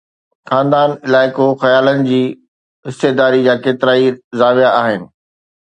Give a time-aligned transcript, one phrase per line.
[0.51, 2.23] خاندان، علائقو، خيالن جي
[2.89, 4.11] حصيداري جا ڪيترائي
[4.43, 5.09] زاويه آهن.